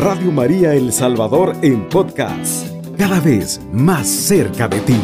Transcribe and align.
Radio 0.00 0.32
María 0.32 0.72
El 0.72 0.94
Salvador 0.94 1.54
en 1.60 1.86
podcast, 1.90 2.66
cada 2.96 3.20
vez 3.20 3.60
más 3.70 4.08
cerca 4.08 4.66
de 4.66 4.80
ti. 4.80 4.96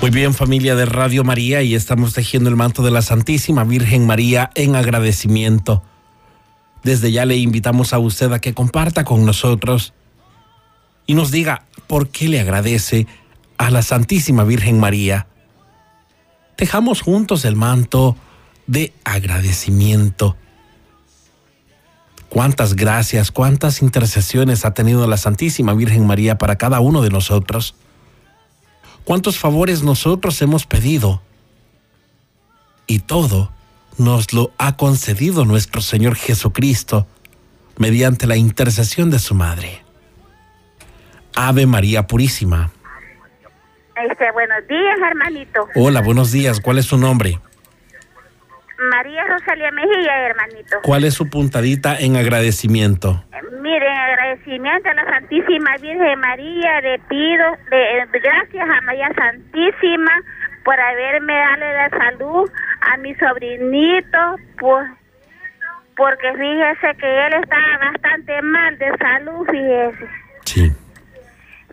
Muy 0.00 0.10
bien 0.10 0.34
familia 0.34 0.74
de 0.74 0.84
Radio 0.84 1.22
María 1.22 1.62
y 1.62 1.76
estamos 1.76 2.12
tejiendo 2.12 2.50
el 2.50 2.56
manto 2.56 2.82
de 2.82 2.90
la 2.90 3.02
Santísima 3.02 3.62
Virgen 3.62 4.04
María 4.04 4.50
en 4.56 4.74
agradecimiento. 4.74 5.84
Desde 6.82 7.12
ya 7.12 7.24
le 7.24 7.36
invitamos 7.36 7.92
a 7.92 8.00
usted 8.00 8.32
a 8.32 8.40
que 8.40 8.52
comparta 8.52 9.04
con 9.04 9.24
nosotros 9.24 9.94
y 11.06 11.14
nos 11.14 11.30
diga 11.30 11.66
por 11.86 12.08
qué 12.08 12.26
le 12.28 12.40
agradece 12.40 13.06
a 13.58 13.70
la 13.70 13.82
Santísima 13.82 14.42
Virgen 14.42 14.80
María. 14.80 15.28
Dejamos 16.58 17.00
juntos 17.00 17.44
el 17.44 17.54
manto 17.54 18.16
de 18.66 18.92
agradecimiento. 19.04 20.36
Cuántas 22.28 22.74
gracias, 22.74 23.30
cuántas 23.30 23.82
intercesiones 23.82 24.64
ha 24.64 24.74
tenido 24.74 25.06
la 25.06 25.16
Santísima 25.16 25.74
Virgen 25.74 26.06
María 26.06 26.38
para 26.38 26.56
cada 26.56 26.80
uno 26.80 27.02
de 27.02 27.10
nosotros. 27.10 27.74
Cuántos 29.04 29.38
favores 29.38 29.82
nosotros 29.82 30.42
hemos 30.42 30.66
pedido. 30.66 31.22
Y 32.86 33.00
todo 33.00 33.52
nos 33.98 34.32
lo 34.32 34.52
ha 34.58 34.76
concedido 34.76 35.44
nuestro 35.44 35.80
Señor 35.80 36.16
Jesucristo 36.16 37.06
mediante 37.78 38.26
la 38.26 38.36
intercesión 38.36 39.10
de 39.10 39.18
su 39.18 39.34
Madre. 39.34 39.82
Ave 41.34 41.66
María 41.66 42.06
Purísima. 42.06 42.72
Este, 44.10 44.30
buenos 44.32 44.66
días, 44.68 44.98
hermanito. 45.10 45.68
Hola, 45.74 46.02
buenos 46.02 46.32
días. 46.32 46.60
¿Cuál 46.60 46.78
es 46.78 46.86
su 46.86 46.98
nombre? 46.98 47.40
María 48.78 49.24
Rosalía 49.24 49.70
Mejía, 49.72 50.26
hermanito. 50.26 50.78
¿Cuál 50.82 51.04
es 51.04 51.14
su 51.14 51.28
puntadita 51.28 51.98
en 51.98 52.16
agradecimiento? 52.16 53.24
Eh, 53.32 53.36
Miren, 53.60 53.96
agradecimiento 53.96 54.88
a 54.90 54.94
la 54.94 55.04
Santísima 55.04 55.76
Virgen 55.80 56.20
María, 56.20 56.80
le 56.82 56.98
pido 57.00 57.56
de, 57.70 58.20
gracias 58.20 58.68
a 58.68 58.80
María 58.82 59.10
Santísima 59.14 60.12
por 60.64 60.78
haberme 60.78 61.32
dado 61.32 61.72
la 61.72 61.90
salud 61.90 62.50
a 62.80 62.96
mi 62.98 63.14
sobrinito, 63.14 64.36
pues, 64.58 64.86
porque 65.96 66.32
fíjese 66.34 66.94
que 66.98 67.26
él 67.26 67.34
estaba 67.42 67.90
bastante 67.90 68.42
mal 68.42 68.78
de 68.78 68.92
salud, 68.98 69.46
fíjese. 69.50 70.08
Sí. 70.44 70.72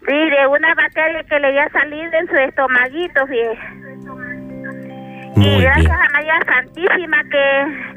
De 0.07 0.47
una 0.47 0.73
bacteria 0.75 1.23
que 1.23 1.39
le 1.39 1.47
había 1.47 1.69
salido 1.69 2.11
en 2.13 2.27
su 2.27 2.35
estomaguito, 2.35 3.27
fíjese. 3.27 3.82
Muy 5.35 5.47
y 5.47 5.61
gracias 5.61 5.85
bien. 5.85 5.91
a 5.91 6.07
María 6.13 6.39
Santísima 6.45 7.23
que 7.31 7.93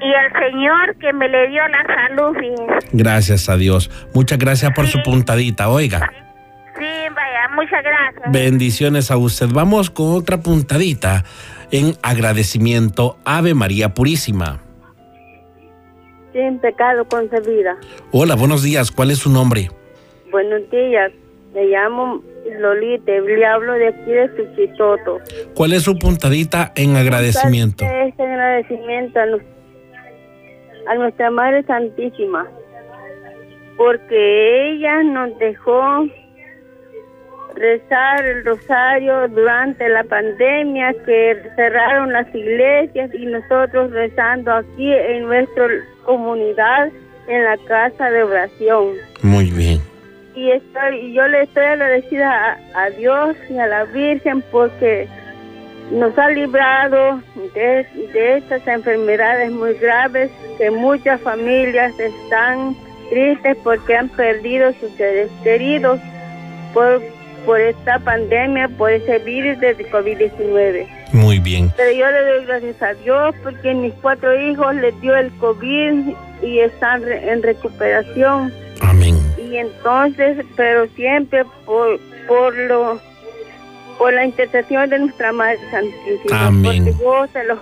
y 0.00 0.12
el 0.12 0.32
Señor 0.50 0.96
que 0.98 1.12
me 1.14 1.28
le 1.28 1.48
dio 1.48 1.62
la 1.68 1.84
salud, 1.94 2.36
fíjese. 2.38 2.88
Gracias 2.92 3.48
a 3.48 3.56
Dios. 3.56 3.90
Muchas 4.14 4.38
gracias 4.38 4.72
por 4.74 4.86
su 4.86 5.02
puntadita. 5.02 5.68
Oiga, 5.68 6.10
Sí, 6.76 6.84
vaya, 7.14 7.48
muchas 7.54 7.82
gracias. 7.82 8.32
bendiciones 8.32 9.10
a 9.10 9.16
usted. 9.16 9.46
Vamos 9.52 9.90
con 9.90 10.12
otra 10.14 10.38
puntadita 10.40 11.24
en 11.70 11.94
agradecimiento. 12.02 13.16
Ave 13.24 13.54
María 13.54 13.94
Purísima. 13.94 14.60
Sin 16.32 16.58
pecado 16.58 17.04
concebida. 17.06 17.76
Hola, 18.10 18.34
buenos 18.34 18.62
días. 18.64 18.90
¿Cuál 18.90 19.12
es 19.12 19.18
su 19.20 19.30
nombre? 19.30 19.70
Buenos 20.32 20.68
días. 20.70 21.12
Me 21.54 21.66
llamo 21.66 22.20
Lolita. 22.58 23.12
Le 23.12 23.46
hablo 23.46 23.72
de 23.74 23.88
aquí 23.88 24.10
de 24.10 24.28
Suchitoto. 24.36 25.20
¿Cuál 25.54 25.72
es 25.72 25.82
su 25.82 25.98
puntadita 25.98 26.72
en 26.76 26.96
agradecimiento? 26.96 27.84
Este 27.84 28.22
agradecimiento 28.22 29.20
a, 29.20 29.26
nu- 29.26 29.40
a 30.88 30.94
nuestra 30.96 31.30
Madre 31.30 31.62
Santísima. 31.64 32.46
Porque 33.76 34.72
ella 34.72 35.02
nos 35.02 35.36
dejó 35.38 36.06
rezar 37.56 38.24
el 38.24 38.44
rosario 38.44 39.28
durante 39.28 39.88
la 39.88 40.02
pandemia 40.04 40.92
que 41.06 41.36
cerraron 41.56 42.12
las 42.12 42.32
iglesias 42.34 43.10
y 43.14 43.26
nosotros 43.26 43.90
rezando 43.92 44.52
aquí 44.52 44.92
en 44.92 45.22
nuestra 45.26 45.66
comunidad 46.04 46.88
en 47.28 47.44
la 47.44 47.56
casa 47.68 48.10
de 48.10 48.22
oración. 48.24 48.88
Muy 49.22 49.50
bien. 49.50 49.73
Y 50.34 50.50
estoy 50.50 50.96
y 51.00 51.12
yo 51.12 51.26
le 51.28 51.42
estoy 51.42 51.64
agradecida 51.64 52.58
a, 52.74 52.82
a 52.84 52.90
Dios 52.90 53.36
y 53.50 53.58
a 53.58 53.66
la 53.66 53.84
Virgen 53.84 54.42
porque 54.50 55.06
nos 55.90 56.16
ha 56.18 56.28
librado 56.30 57.20
de, 57.54 57.86
de 58.12 58.36
estas 58.38 58.66
enfermedades 58.66 59.50
muy 59.52 59.74
graves 59.74 60.30
que 60.58 60.70
muchas 60.70 61.20
familias 61.20 61.92
están 62.00 62.74
tristes 63.10 63.56
porque 63.62 63.96
han 63.96 64.08
perdido 64.08 64.72
sus 64.80 64.90
seres 64.92 65.30
queridos 65.42 66.00
por, 66.72 67.02
por 67.44 67.60
esta 67.60 67.98
pandemia, 67.98 68.68
por 68.78 68.90
ese 68.90 69.18
virus 69.18 69.60
de 69.60 69.76
COVID-19. 69.90 70.86
Muy 71.12 71.38
bien. 71.38 71.70
Pero 71.76 71.92
yo 71.92 72.10
le 72.10 72.24
doy 72.24 72.46
gracias 72.46 72.82
a 72.82 72.94
Dios 72.94 73.34
porque 73.44 73.74
mis 73.74 73.92
cuatro 73.94 74.34
hijos 74.40 74.74
les 74.76 74.98
dio 75.00 75.14
el 75.16 75.30
COVID 75.36 76.14
y 76.42 76.58
están 76.60 77.02
re- 77.02 77.30
en 77.30 77.42
recuperación. 77.42 78.52
Y 79.54 79.58
entonces 79.58 80.44
pero 80.56 80.86
siempre 80.88 81.44
por 81.64 81.98
por 82.26 82.54
lo 82.56 83.00
por 83.98 84.12
la 84.12 84.24
intercesión 84.24 84.90
de 84.90 84.98
nuestra 84.98 85.32
madre 85.32 85.58
santísima 85.70 86.46
Amén. 86.46 86.84
porque 86.84 87.00
yo 87.02 87.26
se 87.32 87.44
los 87.44 87.58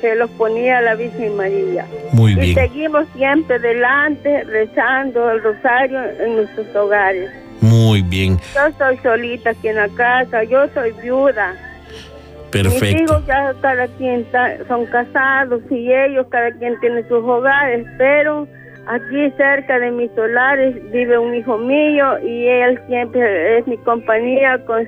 se 0.00 0.14
los 0.14 0.30
ponía 0.32 0.78
a 0.78 0.82
la 0.82 0.94
Virgen 0.94 1.36
María 1.36 1.86
Muy 2.12 2.32
y 2.32 2.36
bien. 2.36 2.54
seguimos 2.54 3.06
siempre 3.16 3.58
delante 3.58 4.44
rezando 4.44 5.30
el 5.32 5.42
rosario 5.42 5.98
en 6.20 6.36
nuestros 6.36 6.74
hogares 6.76 7.30
Muy 7.60 8.02
bien. 8.02 8.38
yo 8.54 8.70
soy 8.78 8.96
solita 8.98 9.50
aquí 9.50 9.68
en 9.68 9.76
la 9.76 9.88
casa 9.88 10.44
yo 10.44 10.66
soy 10.74 10.92
viuda 11.02 11.54
mis 12.52 12.62
Perfecto. 12.62 13.02
hijos 13.02 13.26
ya 13.26 13.52
cada 13.60 13.88
quien 13.98 14.24
son 14.68 14.86
casados 14.86 15.60
y 15.70 15.92
ellos 15.92 16.24
cada 16.30 16.52
quien 16.52 16.78
tiene 16.78 17.02
sus 17.08 17.24
hogares, 17.24 17.84
pero 17.98 18.46
aquí 18.86 19.30
cerca 19.36 19.78
de 19.78 19.90
mis 19.90 20.10
solares 20.14 20.74
vive 20.92 21.18
un 21.18 21.34
hijo 21.34 21.58
mío 21.58 22.18
y 22.22 22.46
él 22.46 22.80
siempre 22.88 23.58
es 23.58 23.66
mi 23.66 23.76
compañía 23.78 24.62
con 24.66 24.86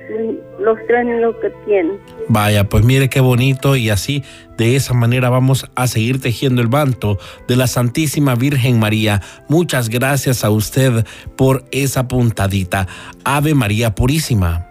los 0.59 0.77
tres 0.87 1.05
niños 1.05 1.35
que 1.41 1.49
tiene. 1.65 1.93
Vaya, 2.27 2.63
pues 2.65 2.83
mire 2.83 3.09
qué 3.09 3.19
bonito 3.19 3.75
y 3.75 3.89
así 3.89 4.23
de 4.57 4.75
esa 4.75 4.93
manera 4.93 5.29
vamos 5.29 5.69
a 5.75 5.87
seguir 5.87 6.21
tejiendo 6.21 6.61
el 6.61 6.69
manto 6.69 7.17
de 7.47 7.55
la 7.55 7.67
Santísima 7.67 8.35
Virgen 8.35 8.79
María. 8.79 9.21
Muchas 9.47 9.89
gracias 9.89 10.43
a 10.43 10.49
usted 10.49 11.05
por 11.35 11.63
esa 11.71 12.07
puntadita. 12.07 12.87
Ave 13.23 13.53
María 13.53 13.95
Purísima. 13.95 14.66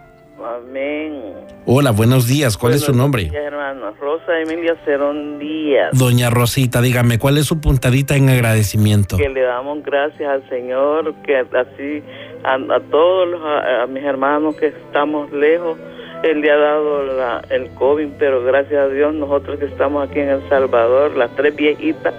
Hola, 1.69 1.91
buenos 1.91 2.27
días. 2.27 2.57
¿Cuál 2.57 2.75
es 2.75 2.81
su 2.81 2.93
nombre? 2.93 3.23
días, 3.23 3.35
hermanos. 3.35 3.93
Rosa 3.99 4.39
Emilia 4.39 4.75
Cerón 4.85 5.37
Díaz. 5.37 5.89
Doña 5.97 6.29
Rosita, 6.29 6.81
dígame, 6.81 7.19
¿cuál 7.19 7.37
es 7.37 7.45
su 7.45 7.59
puntadita 7.59 8.15
en 8.15 8.29
agradecimiento? 8.29 9.17
Que 9.17 9.27
le 9.27 9.41
damos 9.41 9.83
gracias 9.83 10.29
al 10.29 10.47
Señor, 10.47 11.13
que 11.25 11.35
así 11.37 12.01
a, 12.45 12.53
a 12.53 12.79
todos 12.89 13.27
los, 13.27 13.41
a, 13.43 13.83
a 13.83 13.87
mis 13.87 14.01
hermanos 14.03 14.55
que 14.55 14.67
estamos 14.67 15.29
lejos, 15.33 15.77
Él 16.23 16.39
le 16.39 16.51
ha 16.51 16.55
dado 16.57 17.03
la- 17.03 17.43
el 17.49 17.67
COVID, 17.71 18.07
pero 18.17 18.41
gracias 18.45 18.79
a 18.85 18.87
Dios 18.87 19.13
nosotros 19.13 19.59
que 19.59 19.65
estamos 19.65 20.09
aquí 20.09 20.19
en 20.21 20.29
El 20.29 20.47
Salvador, 20.47 21.17
las 21.17 21.35
tres 21.35 21.53
viejitas, 21.53 22.13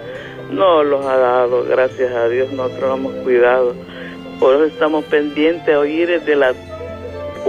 no 0.51 0.83
los 0.83 1.03
ha 1.07 1.17
dado, 1.17 1.65
gracias 1.67 2.13
a 2.13 2.29
Dios 2.29 2.51
nosotros 2.53 2.81
lo 2.81 2.95
hemos 2.97 3.13
cuidado. 3.23 3.73
Por 4.39 4.55
eso 4.55 4.65
estamos 4.65 5.03
pendientes 5.05 5.73
a 5.73 5.79
oír 5.79 6.07
desde 6.07 6.35
la 6.35 6.53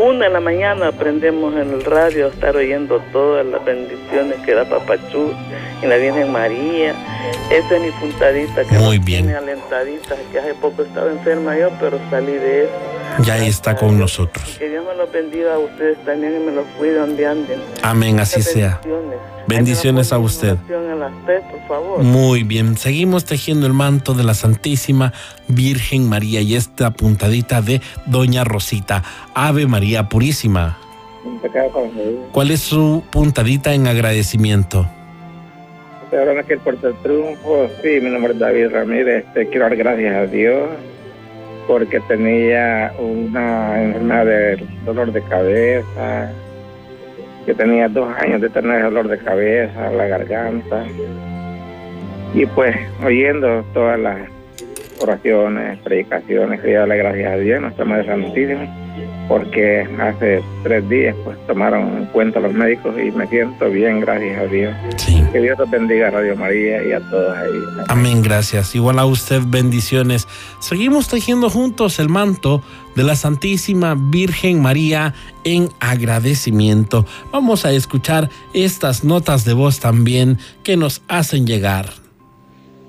una 0.00 0.26
de 0.26 0.30
la 0.32 0.40
mañana 0.40 0.88
aprendemos 0.88 1.54
en 1.54 1.70
el 1.74 1.84
radio 1.84 2.26
a 2.26 2.28
estar 2.30 2.56
oyendo 2.56 3.00
todas 3.12 3.44
las 3.44 3.62
bendiciones 3.64 4.38
que 4.44 4.54
da 4.54 4.64
Papachú 4.64 5.32
y 5.82 5.86
la 5.86 5.96
Virgen 5.96 6.32
María. 6.32 6.94
Esa 7.50 7.76
es 7.76 7.82
mi 7.82 7.90
puntadita 7.92 8.64
que 8.64 8.78
Muy 8.78 8.98
bien. 8.98 9.24
tiene 9.26 9.36
alentadita, 9.38 10.16
que 10.32 10.38
hace 10.38 10.54
poco 10.54 10.82
estaba 10.82 11.10
enferma 11.10 11.56
yo, 11.58 11.70
pero 11.80 11.98
salí 12.10 12.32
de 12.32 12.64
eso. 12.64 12.70
Ya 13.24 13.44
está 13.44 13.76
con 13.76 13.98
nosotros. 13.98 14.56
Que 14.58 14.68
Dios 14.68 14.84
me 14.84 14.94
los 14.94 15.12
bendiga 15.12 15.54
a 15.54 15.58
ustedes 15.58 15.98
también 16.04 16.36
y 16.36 16.46
me 16.46 16.52
los 16.52 16.66
cuide 16.78 16.94
donde 16.94 17.26
anden. 17.26 17.60
Amén, 17.82 18.18
así 18.20 18.42
sea. 18.42 18.80
Bendiciones. 19.46 20.12
A 20.12 20.18
usted. 20.18 20.56
ponen 20.56 20.70
en 20.70 20.80
oración 20.80 20.90
a 20.90 20.94
las 20.94 21.26
tres, 21.26 21.42
por 21.50 21.68
favor. 21.68 22.02
Muy 22.02 22.42
bien, 22.44 22.76
seguimos 22.76 23.24
tejiendo 23.24 23.66
el 23.66 23.72
manto 23.72 24.14
de 24.14 24.24
la 24.24 24.34
Santísima 24.34 25.12
Virgen 25.48 26.08
María 26.08 26.40
y 26.40 26.54
esta 26.54 26.92
puntadita 26.92 27.60
de 27.60 27.80
Doña 28.06 28.44
Rosita. 28.44 29.02
Ave 29.34 29.66
María 29.66 30.08
Purísima. 30.08 30.78
¿Cuál 32.32 32.50
es 32.50 32.60
su 32.60 33.02
puntadita 33.10 33.74
en 33.74 33.86
agradecimiento? 33.86 34.86
Ahora 36.12 36.42
que 36.42 36.54
el 36.54 36.60
Puerto 36.60 36.88
del 36.88 36.96
Triunfo, 37.02 37.68
sí, 37.82 38.00
mi 38.00 38.10
nombre 38.10 38.32
es 38.32 38.38
David 38.38 38.70
Ramírez. 38.70 39.24
Este, 39.26 39.48
quiero 39.48 39.66
dar 39.66 39.76
gracias 39.76 40.16
a 40.16 40.26
Dios 40.26 40.68
porque 41.66 42.00
tenía 42.00 42.92
una 42.98 43.82
enfermedad 43.82 44.26
de 44.26 44.66
dolor 44.84 45.12
de 45.12 45.22
cabeza 45.22 46.32
que 47.46 47.54
tenía 47.54 47.88
dos 47.88 48.12
años 48.18 48.40
de 48.40 48.50
tener 48.50 48.82
dolor 48.82 49.08
de 49.08 49.18
cabeza, 49.18 49.90
la 49.90 50.06
garganta. 50.06 50.84
Y 52.34 52.46
pues 52.46 52.76
oyendo 53.04 53.64
todas 53.72 53.98
las 53.98 54.18
oraciones, 55.00 55.78
predicaciones, 55.80 56.60
quería 56.60 56.80
darle 56.80 56.98
gracias 56.98 57.32
a 57.32 57.36
Dios, 57.36 57.60
nuestra 57.60 57.84
Madre 57.84 58.06
Santísima, 58.06 58.79
porque 59.30 59.88
hace 60.00 60.42
tres 60.64 60.88
días 60.88 61.14
pues 61.22 61.38
tomaron 61.46 61.98
en 61.98 62.06
cuenta 62.06 62.40
los 62.40 62.52
médicos 62.52 62.96
y 62.98 63.12
me 63.12 63.28
siento 63.28 63.70
bien, 63.70 64.00
gracias 64.00 64.40
a 64.40 64.46
Dios. 64.46 64.74
Que 65.32 65.40
Dios 65.40 65.56
te 65.56 65.64
bendiga 65.66 66.08
a 66.08 66.10
Radio 66.10 66.34
María 66.34 66.84
y 66.84 66.90
a 66.90 66.98
todos 67.08 67.38
ahí. 67.38 67.84
Amén, 67.86 68.22
gracias. 68.22 68.74
Igual 68.74 68.98
a 68.98 69.06
usted, 69.06 69.40
bendiciones. 69.46 70.26
Seguimos 70.58 71.06
tejiendo 71.06 71.48
juntos 71.48 72.00
el 72.00 72.08
manto 72.08 72.60
de 72.96 73.04
la 73.04 73.14
Santísima 73.14 73.94
Virgen 73.96 74.60
María 74.60 75.14
en 75.44 75.68
agradecimiento. 75.78 77.06
Vamos 77.30 77.64
a 77.64 77.70
escuchar 77.70 78.28
estas 78.52 79.04
notas 79.04 79.44
de 79.44 79.52
voz 79.52 79.78
también 79.78 80.38
que 80.64 80.76
nos 80.76 81.02
hacen 81.06 81.46
llegar. 81.46 81.86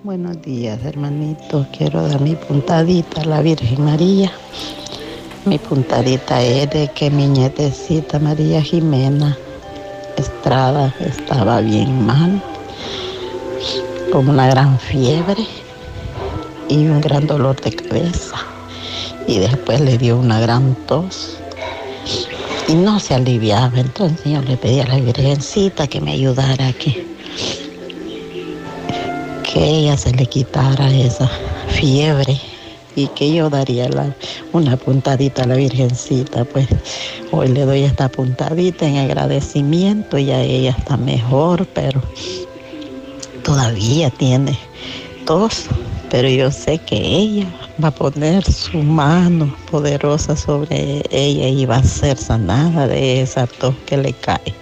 Buenos 0.04 0.42
días, 0.42 0.84
hermanito. 0.84 1.68
Quiero 1.78 2.02
dar 2.08 2.20
mi 2.20 2.36
puntadita 2.36 3.22
a 3.22 3.26
la 3.26 3.42
Virgen 3.44 3.86
María. 3.86 4.32
Mi 5.46 5.58
puntadita 5.58 6.42
es 6.44 6.70
de 6.70 6.88
que 6.94 7.10
mi 7.10 7.26
nietecita 7.26 8.20
María 8.20 8.62
Jimena 8.62 9.38
Estrada 10.16 10.94
estaba 11.00 11.62
bien 11.62 12.06
mal, 12.06 12.42
con 14.12 14.30
una 14.30 14.48
gran 14.48 14.78
fiebre 14.78 15.48
y 16.70 16.86
un 16.88 17.02
gran 17.02 17.26
dolor 17.26 17.60
de 17.60 17.72
cabeza. 17.72 18.38
Y 19.28 19.40
después 19.40 19.82
le 19.82 19.98
dio 19.98 20.18
una 20.18 20.40
gran 20.40 20.76
tos 20.86 21.38
y 22.68 22.76
no 22.76 23.00
se 23.00 23.16
aliviaba. 23.16 23.80
Entonces 23.80 24.24
yo 24.26 24.42
le 24.42 24.58
pedí 24.58 24.80
a 24.80 24.88
la 24.88 25.00
Virgencita 25.00 25.88
que 25.88 26.02
me 26.02 26.12
ayudara 26.12 26.68
aquí 26.68 27.08
que 29.52 29.64
ella 29.64 29.98
se 29.98 30.14
le 30.14 30.26
quitara 30.28 30.90
esa 30.92 31.30
fiebre 31.68 32.50
y 32.96 33.08
que 33.08 33.34
yo 33.34 33.50
daría 33.50 33.90
una 34.54 34.78
puntadita 34.78 35.44
a 35.44 35.48
la 35.48 35.56
Virgencita, 35.56 36.46
pues 36.46 36.68
hoy 37.32 37.50
le 37.50 37.66
doy 37.66 37.84
esta 37.84 38.10
puntadita 38.10 38.86
en 38.86 38.98
agradecimiento, 38.98 40.18
y 40.18 40.26
ya 40.26 40.42
ella 40.42 40.76
está 40.78 40.98
mejor, 40.98 41.66
pero 41.74 42.02
todavía 43.44 44.10
tiene 44.10 44.58
tos, 45.26 45.66
pero 46.10 46.28
yo 46.30 46.52
sé 46.52 46.78
que 46.80 46.98
ella 46.98 47.48
va 47.84 47.88
a 47.90 47.96
poner 47.96 48.44
su 48.44 48.78
mano 48.78 49.54
poderosa 49.70 50.36
sobre 50.36 51.04
ella 51.10 51.48
y 51.48 51.66
va 51.66 51.78
a 51.78 51.84
ser 51.84 52.18
sanada 52.18 52.88
de 52.88 53.22
esa 53.22 53.48
tos 53.48 53.76
que 53.86 53.98
le 53.98 54.14
cae. 54.14 54.54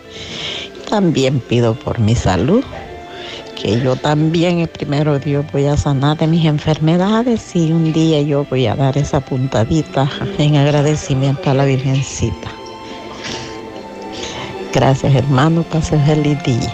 También 0.89 1.39
pido 1.39 1.75
por 1.75 1.99
mi 1.99 2.15
salud 2.15 2.63
que 3.61 3.79
yo 3.81 3.95
también, 3.95 4.59
el 4.59 4.67
primero 4.69 5.19
Dios, 5.19 5.45
voy 5.51 5.65
a 5.65 5.75
sanar 5.75 6.17
de 6.17 6.27
mis 6.27 6.45
enfermedades 6.45 7.55
y 7.55 7.71
un 7.71 7.91
día 7.91 8.21
yo 8.21 8.45
voy 8.45 8.67
a 8.67 8.75
dar 8.75 8.97
esa 8.97 9.19
puntadita 9.19 10.09
en 10.37 10.55
agradecimiento 10.55 11.49
a 11.49 11.53
la 11.53 11.65
Virgencita. 11.65 12.49
Gracias 14.73 15.13
hermano, 15.13 15.63
pase 15.63 15.99
feliz 15.99 16.41
día. 16.43 16.73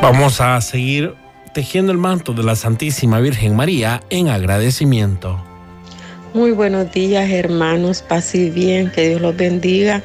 Vamos 0.00 0.40
a 0.40 0.58
seguir 0.60 1.14
tejiendo 1.52 1.92
el 1.92 1.98
manto 1.98 2.32
de 2.32 2.42
la 2.42 2.56
Santísima 2.56 3.20
Virgen 3.20 3.54
María 3.56 4.00
en 4.08 4.28
agradecimiento. 4.28 5.38
Muy 6.32 6.52
buenos 6.52 6.90
días 6.92 7.28
hermanos, 7.28 8.02
pase 8.02 8.50
bien, 8.50 8.90
que 8.90 9.08
Dios 9.08 9.20
los 9.20 9.36
bendiga. 9.36 10.02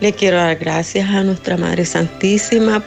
Le 0.00 0.14
quiero 0.14 0.38
dar 0.38 0.56
gracias 0.56 1.10
a 1.10 1.22
nuestra 1.22 1.58
Madre 1.58 1.84
Santísima 1.84 2.82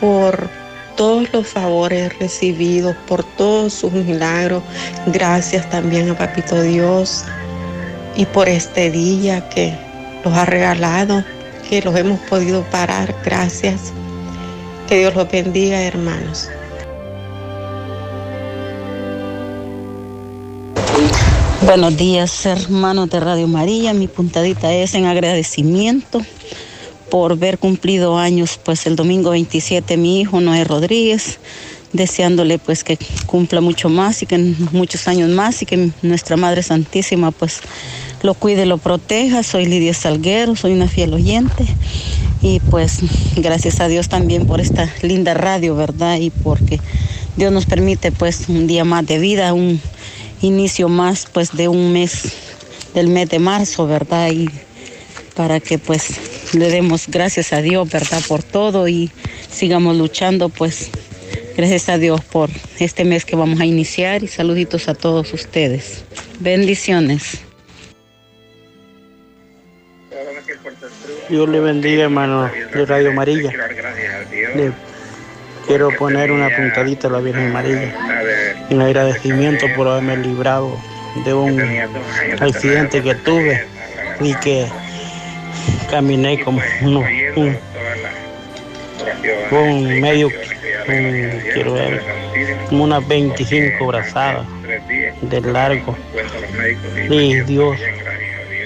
por 0.00 0.50
todos 0.96 1.32
los 1.32 1.46
favores 1.46 2.18
recibidos, 2.18 2.96
por 3.06 3.22
todos 3.36 3.72
sus 3.72 3.92
milagros. 3.92 4.62
Gracias 5.06 5.70
también 5.70 6.10
a 6.10 6.18
Papito 6.18 6.60
Dios 6.60 7.24
y 8.16 8.26
por 8.26 8.48
este 8.48 8.90
día 8.90 9.48
que 9.48 9.74
nos 10.24 10.36
ha 10.36 10.44
regalado, 10.44 11.22
que 11.68 11.80
los 11.82 11.96
hemos 11.96 12.18
podido 12.22 12.64
parar. 12.64 13.14
Gracias. 13.24 13.92
Que 14.88 14.98
Dios 14.98 15.14
los 15.14 15.30
bendiga, 15.30 15.82
hermanos. 15.82 16.48
Buenos 21.64 21.96
días, 21.96 22.44
hermanos 22.44 23.08
de 23.08 23.20
Radio 23.20 23.48
María. 23.48 23.94
Mi 23.94 24.06
puntadita 24.06 24.70
es 24.74 24.94
en 24.94 25.06
agradecimiento 25.06 26.20
por 27.10 27.38
ver 27.38 27.58
cumplido 27.58 28.18
años, 28.18 28.60
pues 28.62 28.86
el 28.86 28.96
domingo 28.96 29.30
27 29.30 29.96
mi 29.96 30.20
hijo 30.20 30.42
Noé 30.42 30.64
Rodríguez, 30.64 31.38
deseándole 31.94 32.58
pues 32.58 32.84
que 32.84 32.98
cumpla 33.24 33.62
mucho 33.62 33.88
más 33.88 34.22
y 34.22 34.26
que 34.26 34.36
muchos 34.72 35.08
años 35.08 35.30
más 35.30 35.62
y 35.62 35.66
que 35.66 35.90
nuestra 36.02 36.36
Madre 36.36 36.62
Santísima 36.62 37.30
pues 37.30 37.60
lo 38.22 38.34
cuide, 38.34 38.66
lo 38.66 38.76
proteja. 38.76 39.42
Soy 39.42 39.64
Lidia 39.64 39.94
Salguero, 39.94 40.56
soy 40.56 40.74
una 40.74 40.86
fiel 40.86 41.14
oyente 41.14 41.64
y 42.42 42.60
pues 42.60 42.98
gracias 43.36 43.80
a 43.80 43.88
Dios 43.88 44.10
también 44.10 44.46
por 44.46 44.60
esta 44.60 44.92
linda 45.00 45.32
radio, 45.32 45.74
¿verdad? 45.74 46.18
Y 46.18 46.28
porque 46.28 46.78
Dios 47.38 47.50
nos 47.52 47.64
permite 47.64 48.12
pues 48.12 48.50
un 48.50 48.66
día 48.66 48.84
más 48.84 49.06
de 49.06 49.18
vida, 49.18 49.54
un 49.54 49.80
inicio 50.44 50.88
más 50.88 51.26
pues 51.32 51.56
de 51.56 51.68
un 51.68 51.92
mes, 51.92 52.32
del 52.94 53.08
mes 53.08 53.28
de 53.30 53.38
marzo, 53.38 53.86
¿verdad? 53.86 54.30
Y 54.30 54.48
para 55.34 55.58
que 55.58 55.78
pues 55.78 56.54
le 56.54 56.70
demos 56.70 57.06
gracias 57.08 57.52
a 57.52 57.62
Dios, 57.62 57.90
¿verdad? 57.90 58.20
Por 58.28 58.42
todo 58.42 58.86
y 58.86 59.10
sigamos 59.50 59.96
luchando 59.96 60.48
pues 60.48 60.90
gracias 61.56 61.88
a 61.88 61.98
Dios 61.98 62.22
por 62.24 62.50
este 62.78 63.04
mes 63.04 63.24
que 63.24 63.36
vamos 63.36 63.60
a 63.60 63.64
iniciar 63.64 64.22
y 64.22 64.28
saluditos 64.28 64.88
a 64.88 64.94
todos 64.94 65.32
ustedes. 65.32 66.04
Bendiciones. 66.40 67.40
Dios 71.28 71.48
le 71.48 71.60
bendiga, 71.60 72.04
hermano 72.04 72.50
de 72.74 72.86
Radio 72.86 73.10
Amarilla. 73.10 73.50
Le 74.54 74.72
quiero 75.66 75.88
poner 75.96 76.30
una 76.30 76.54
puntadita 76.54 77.08
a 77.08 77.12
la 77.12 77.20
Virgen 77.20 77.52
María 77.52 77.94
en 78.70 78.80
agradecimiento 78.80 79.66
por 79.76 79.88
haberme 79.88 80.16
librado 80.16 80.78
de 81.24 81.34
un 81.34 81.60
accidente 82.40 83.02
que 83.02 83.14
tuve 83.14 83.66
y 84.20 84.34
que 84.36 84.66
caminé 85.90 86.40
como 86.40 86.60
uno, 86.82 87.04
un, 87.36 87.56
un, 89.50 90.00
medio, 90.00 90.30
quiero 91.52 91.74
ver, 91.74 92.02
como 92.68 92.84
unas 92.84 93.06
25 93.06 93.86
brazadas 93.86 94.46
de 95.22 95.40
largo. 95.40 95.96
Y 97.10 97.40
Dios 97.42 97.78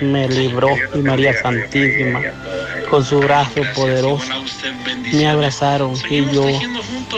me 0.00 0.28
libró 0.28 0.70
y 0.94 0.98
María 0.98 1.34
Santísima 1.34 2.22
con 2.90 3.04
su 3.04 3.20
brazo 3.20 3.60
poderoso 3.74 4.32
me 5.12 5.26
abrazaron 5.26 5.94
y 6.08 6.24
yo 6.30 6.44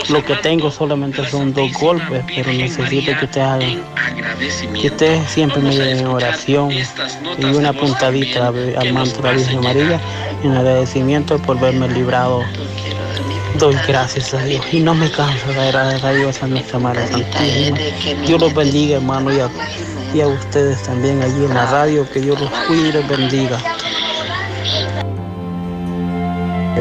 lo 0.09 0.23
que 0.23 0.35
tengo 0.37 0.71
solamente 0.71 1.27
son 1.29 1.53
dos 1.53 1.71
golpes, 1.73 2.23
pero 2.35 2.51
necesito 2.51 3.17
que 3.17 3.25
usted 3.25 3.41
haga, 3.41 3.65
que 4.79 4.87
usted 4.87 5.19
siempre 5.27 5.61
me 5.61 5.75
dé 5.75 6.05
oración 6.05 6.71
y 6.71 7.45
una 7.45 7.73
puntadita 7.73 8.47
al 8.47 8.93
manto 8.93 9.21
de 9.21 9.23
la 9.23 9.31
Virgen 9.33 9.61
María 9.61 10.01
en 10.43 10.51
agradecimiento 10.51 11.37
por 11.39 11.59
verme 11.59 11.87
librado. 11.89 12.43
Doy 13.59 13.75
gracias 13.85 14.33
a 14.33 14.43
Dios 14.43 14.65
y 14.71 14.79
no 14.79 14.95
me 14.95 15.11
canso 15.11 15.47
de 15.51 15.59
agradecer 15.59 16.05
a 16.05 16.13
Dios 16.13 16.41
a 16.41 16.47
nuestra 16.47 16.79
Madre 16.79 17.05
Santísima. 17.07 17.77
Dios 18.25 18.41
los 18.41 18.53
bendiga, 18.53 18.95
hermano, 18.95 19.33
y 19.33 19.39
a, 19.39 19.49
y 20.13 20.21
a 20.21 20.27
ustedes 20.27 20.81
también 20.83 21.21
allí 21.21 21.45
en 21.45 21.53
la 21.53 21.65
radio, 21.65 22.09
que 22.09 22.21
Dios 22.21 22.39
los 22.39 22.49
cuide 22.67 22.89
y 22.89 22.91
los 22.93 23.07
bendiga. 23.07 23.59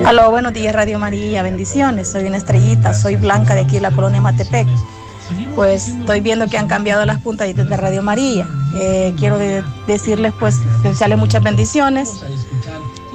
Aló, 0.05 0.31
buenos 0.31 0.53
días 0.53 0.75
Radio 0.75 0.99
María, 0.99 1.43
bendiciones. 1.43 2.09
Soy 2.09 2.25
una 2.25 2.37
estrellita, 2.37 2.95
soy 2.95 3.17
Blanca 3.17 3.55
de 3.55 3.63
aquí 3.63 3.81
la 3.81 3.91
colonia 3.91 4.21
Matepec. 4.21 4.67
Pues 5.55 5.89
estoy 5.89 6.21
viendo 6.21 6.47
que 6.49 6.59
han 6.59 6.69
cambiado 6.69 7.05
las 7.05 7.21
puntaditas 7.21 7.69
de 7.69 7.77
Radio 7.77 8.03
María. 8.03 8.49
Eh, 8.77 9.15
quiero 9.19 9.39
decirles 9.87 10.33
pues 10.39 10.57
desearles 10.83 11.19
muchas 11.19 11.43
bendiciones. 11.43 12.23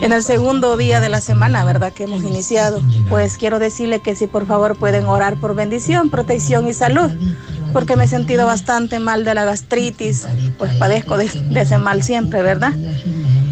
En 0.02 0.12
el 0.12 0.24
segundo 0.24 0.78
día 0.78 1.00
de 1.00 1.10
la 1.10 1.22
semana, 1.22 1.64
¿verdad? 1.64 1.94
Que 1.94 2.04
hemos 2.04 2.24
iniciado, 2.24 2.82
pues 3.10 3.38
quiero 3.38 3.60
decirles 3.60 4.02
que 4.02 4.16
si 4.16 4.28
por 4.28 4.46
favor 4.46 4.76
pueden 4.78 5.06
orar 5.06 5.40
por 5.40 5.56
bendición, 5.56 6.10
protección 6.10 6.68
y 6.68 6.74
salud, 6.74 7.10
porque 7.74 7.96
me 7.96 8.04
he 8.04 8.08
sentido 8.08 8.46
bastante 8.46 9.00
mal 9.00 9.24
de 9.24 9.34
la 9.34 9.46
gastritis, 9.46 10.28
pues 10.58 10.74
padezco 10.76 11.18
de 11.18 11.30
ese 11.56 11.78
mal 11.78 12.04
siempre, 12.04 12.42
¿verdad? 12.44 12.74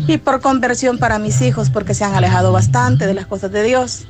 Y 0.07 0.17
por 0.17 0.41
conversión 0.41 0.97
para 0.97 1.19
mis 1.19 1.41
hijos 1.41 1.69
porque 1.69 1.93
se 1.93 2.03
han 2.03 2.13
alejado 2.13 2.51
bastante 2.51 3.07
de 3.07 3.13
las 3.13 3.25
cosas 3.25 3.51
de 3.51 3.63
Dios. 3.63 4.05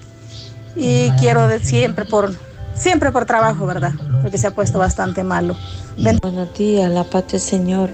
Y 0.75 1.11
quiero 1.19 1.47
de 1.47 1.59
siempre 1.59 2.05
por 2.05 2.33
siempre 2.75 3.11
por 3.11 3.25
trabajo, 3.25 3.65
¿verdad? 3.65 3.93
Porque 4.21 4.37
se 4.37 4.47
ha 4.47 4.51
puesto 4.51 4.79
bastante 4.79 5.23
malo. 5.23 5.55
Buenos 5.97 6.53
días, 6.57 6.89
la 6.91 7.03
paz 7.03 7.27
del 7.27 7.41
Señor 7.41 7.89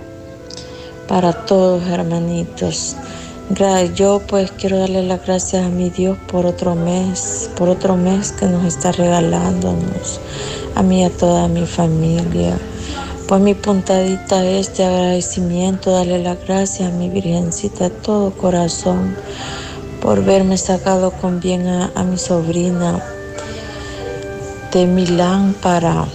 para 1.07 1.33
todos, 1.33 1.85
hermanitos. 1.87 2.95
Yo 3.95 4.21
pues 4.27 4.51
quiero 4.51 4.77
darle 4.77 5.01
las 5.01 5.25
gracias 5.25 5.65
a 5.65 5.69
mi 5.69 5.89
Dios 5.89 6.17
por 6.31 6.45
otro 6.45 6.75
mes, 6.75 7.49
por 7.57 7.67
otro 7.67 7.97
mes 7.97 8.31
que 8.31 8.45
nos 8.45 8.63
está 8.63 8.91
regalándonos, 8.91 10.21
a 10.75 10.83
mí 10.83 11.01
y 11.01 11.05
a 11.05 11.09
toda 11.09 11.47
mi 11.47 11.65
familia. 11.65 12.55
Pues 13.29 13.41
mi 13.41 13.53
puntadita 13.53 14.43
es 14.43 14.75
de 14.75 14.85
agradecimiento, 14.85 15.91
darle 15.91 16.17
las 16.17 16.43
gracias 16.47 16.91
a 16.91 16.95
mi 16.95 17.09
Virgencita 17.09 17.89
de 17.89 17.89
todo 17.91 18.31
corazón 18.31 19.15
por 20.01 20.25
verme 20.25 20.57
sacado 20.57 21.11
con 21.11 21.39
bien 21.39 21.67
a, 21.67 21.91
a 21.93 22.03
mi 22.03 22.17
sobrina 22.17 22.99
de 24.73 24.87
Milán 24.87 25.53
para 25.61 26.07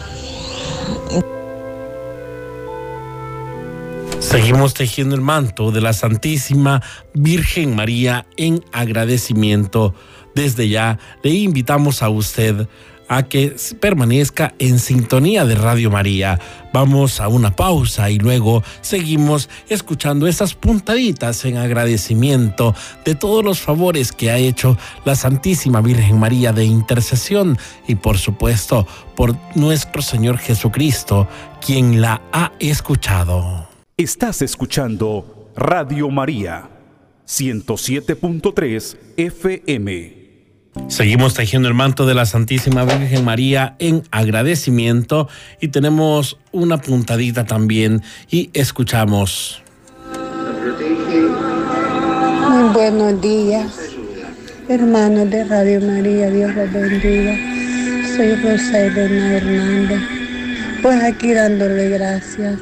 Seguimos 4.18 4.74
tejiendo 4.74 5.14
el 5.14 5.20
manto 5.20 5.70
de 5.70 5.80
la 5.80 5.92
Santísima 5.92 6.82
Virgen 7.12 7.76
María 7.76 8.26
en 8.36 8.64
agradecimiento. 8.72 9.94
Desde 10.34 10.68
ya 10.68 10.98
le 11.22 11.30
invitamos 11.30 12.02
a 12.02 12.08
usted 12.08 12.66
a 13.08 13.24
que 13.24 13.56
permanezca 13.80 14.54
en 14.58 14.78
sintonía 14.78 15.44
de 15.44 15.54
Radio 15.54 15.90
María. 15.90 16.40
Vamos 16.72 17.20
a 17.20 17.28
una 17.28 17.54
pausa 17.54 18.10
y 18.10 18.18
luego 18.18 18.62
seguimos 18.80 19.48
escuchando 19.68 20.26
esas 20.26 20.54
puntaditas 20.54 21.44
en 21.44 21.56
agradecimiento 21.56 22.74
de 23.04 23.14
todos 23.14 23.44
los 23.44 23.60
favores 23.60 24.12
que 24.12 24.30
ha 24.30 24.38
hecho 24.38 24.76
la 25.04 25.14
Santísima 25.14 25.80
Virgen 25.80 26.18
María 26.18 26.52
de 26.52 26.64
intercesión 26.64 27.58
y 27.86 27.94
por 27.94 28.18
supuesto 28.18 28.86
por 29.14 29.36
nuestro 29.54 30.02
Señor 30.02 30.38
Jesucristo, 30.38 31.28
quien 31.64 32.00
la 32.00 32.22
ha 32.32 32.52
escuchado. 32.58 33.68
Estás 33.96 34.42
escuchando 34.42 35.50
Radio 35.56 36.10
María 36.10 36.68
107.3 37.26 38.96
FM. 39.16 40.23
Seguimos 40.88 41.34
tejiendo 41.34 41.68
el 41.68 41.74
manto 41.74 42.04
de 42.04 42.14
la 42.14 42.26
Santísima 42.26 42.84
Virgen 42.84 43.24
María 43.24 43.74
en 43.78 44.02
agradecimiento 44.10 45.28
y 45.60 45.68
tenemos 45.68 46.38
una 46.52 46.78
puntadita 46.78 47.44
también 47.44 48.02
y 48.30 48.50
escuchamos. 48.52 49.62
Muy 52.50 52.72
buenos 52.72 53.20
días, 53.20 53.72
hermanos 54.68 55.30
de 55.30 55.44
Radio 55.44 55.80
María, 55.80 56.30
Dios 56.30 56.54
los 56.54 56.72
bendiga. 56.72 57.34
Soy 58.16 58.34
Rosa 58.36 58.80
Elena 58.80 59.36
Hernández, 59.36 60.00
pues 60.82 61.02
aquí 61.02 61.32
dándole 61.32 61.88
gracias 61.88 62.58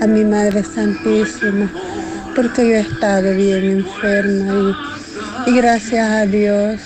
a 0.00 0.06
mi 0.06 0.24
Madre 0.24 0.64
Santísima, 0.64 1.70
porque 2.34 2.62
yo 2.68 2.74
he 2.76 2.80
estado 2.80 3.34
bien 3.34 3.70
enferma 3.70 4.74
y, 5.46 5.50
y 5.50 5.56
gracias 5.56 6.10
a 6.10 6.26
Dios 6.26 6.80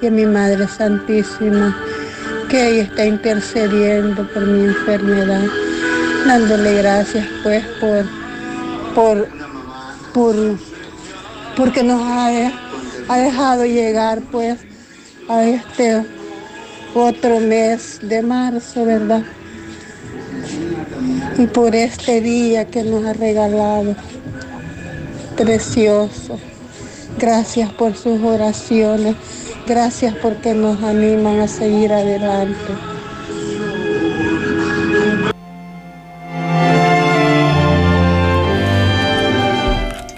y 0.00 0.06
a 0.06 0.10
mi 0.10 0.26
Madre 0.26 0.66
Santísima, 0.68 1.76
que 2.48 2.68
ella 2.68 2.82
está 2.84 3.04
intercediendo 3.04 4.26
por 4.32 4.46
mi 4.46 4.64
enfermedad, 4.64 5.44
dándole 6.26 6.74
gracias 6.74 7.26
pues 7.42 7.64
por, 7.80 8.04
por, 8.94 9.28
por 10.12 10.36
porque 11.56 11.82
nos 11.82 12.00
ha, 12.02 12.52
ha 13.08 13.18
dejado 13.18 13.64
llegar 13.64 14.20
pues 14.30 14.58
a 15.28 15.44
este 15.44 16.04
otro 16.94 17.40
mes 17.40 17.98
de 18.02 18.22
marzo, 18.22 18.84
¿verdad? 18.84 19.22
y 21.40 21.46
por 21.46 21.74
este 21.74 22.20
día 22.20 22.66
que 22.66 22.82
nos 22.82 23.04
ha 23.06 23.14
regalado. 23.14 23.94
Precioso. 25.36 26.38
Gracias 27.20 27.70
por 27.74 27.94
sus 27.94 28.18
oraciones. 28.22 29.14
Gracias 29.66 30.14
porque 30.22 30.54
nos 30.54 30.82
animan 30.82 31.40
a 31.40 31.48
seguir 31.48 31.92
adelante. 31.92 32.56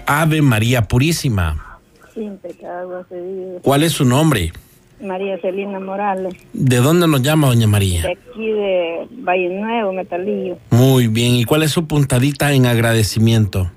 Ave 0.07 0.43
María 0.43 0.83
Purísima. 0.83 1.81
Sin 2.15 2.37
pecado 2.37 3.05
¿Cuál 3.63 3.83
es 3.83 3.93
su 3.93 4.05
nombre? 4.05 4.53
María 5.01 5.37
Celina 5.41 5.81
Morales. 5.81 6.35
¿De 6.53 6.77
dónde 6.77 7.09
nos 7.09 7.23
llama, 7.23 7.49
doña 7.49 7.67
María? 7.67 8.03
De 8.03 8.13
aquí 8.13 8.47
de 8.53 9.09
Valle 9.11 9.49
Nuevo, 9.49 9.93
Metalillo. 9.93 10.57
Muy 10.71 11.09
bien. 11.09 11.35
¿Y 11.35 11.45
cuál 11.45 11.65
es 11.65 11.73
su 11.73 11.89
puntadita 11.89 12.53
en 12.53 12.67
agradecimiento? 12.67 13.73